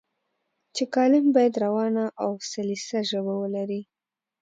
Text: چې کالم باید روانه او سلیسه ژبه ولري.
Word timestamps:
چې 0.75 0.83
کالم 0.95 1.25
باید 1.35 1.61
روانه 1.65 2.05
او 2.23 2.31
سلیسه 2.51 2.99
ژبه 3.09 3.33
ولري. 3.41 3.81